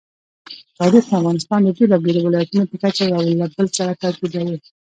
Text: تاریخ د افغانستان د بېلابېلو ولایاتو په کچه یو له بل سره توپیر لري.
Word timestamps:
تاریخ 0.79 1.03
د 1.07 1.11
افغانستان 1.19 1.59
د 1.63 1.69
بېلابېلو 1.79 2.23
ولایاتو 2.25 2.69
په 2.71 2.75
کچه 2.83 3.03
یو 3.11 3.21
له 3.41 3.45
بل 3.53 3.67
سره 3.77 3.91
توپیر 4.01 4.31
لري. 4.47 4.59